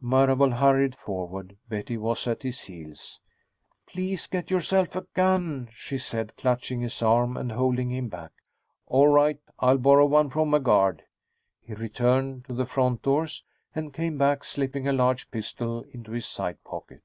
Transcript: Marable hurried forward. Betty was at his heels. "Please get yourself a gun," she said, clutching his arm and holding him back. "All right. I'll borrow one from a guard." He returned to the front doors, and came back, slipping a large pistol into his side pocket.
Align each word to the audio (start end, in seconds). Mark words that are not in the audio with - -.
Marable 0.00 0.50
hurried 0.50 0.96
forward. 0.96 1.56
Betty 1.68 1.96
was 1.96 2.26
at 2.26 2.42
his 2.42 2.62
heels. 2.62 3.20
"Please 3.86 4.26
get 4.26 4.50
yourself 4.50 4.96
a 4.96 5.02
gun," 5.14 5.68
she 5.70 5.98
said, 5.98 6.36
clutching 6.36 6.80
his 6.80 7.00
arm 7.00 7.36
and 7.36 7.52
holding 7.52 7.92
him 7.92 8.08
back. 8.08 8.32
"All 8.88 9.06
right. 9.06 9.38
I'll 9.60 9.78
borrow 9.78 10.06
one 10.06 10.30
from 10.30 10.52
a 10.52 10.58
guard." 10.58 11.04
He 11.60 11.74
returned 11.74 12.44
to 12.46 12.54
the 12.54 12.66
front 12.66 13.02
doors, 13.02 13.44
and 13.72 13.94
came 13.94 14.18
back, 14.18 14.42
slipping 14.42 14.88
a 14.88 14.92
large 14.92 15.30
pistol 15.30 15.84
into 15.92 16.10
his 16.10 16.26
side 16.26 16.64
pocket. 16.64 17.04